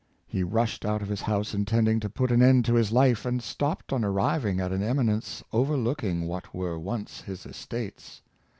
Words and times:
He 0.25 0.41
rushed 0.41 0.83
out 0.83 1.03
of 1.03 1.09
his 1.09 1.21
house 1.21 1.53
intending 1.53 1.99
to 1.99 2.09
put 2.09 2.31
an 2.31 2.41
end 2.41 2.65
to 2.65 2.73
his 2.73 2.91
life, 2.91 3.23
and 3.23 3.39
stopped 3.39 3.93
on 3.93 4.03
arriving 4.03 4.59
at 4.59 4.71
an 4.71 4.81
eminence 4.81 5.43
overlooking 5.53 6.25
what 6.27 6.55
were 6.55 6.79
once 6.79 7.21
his 7.21 7.45
estates. 7.45 8.23